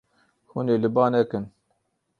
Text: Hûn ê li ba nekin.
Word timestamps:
Hûn 0.49 0.67
ê 0.73 0.75
li 0.83 0.89
ba 0.95 1.05
nekin. 1.13 1.45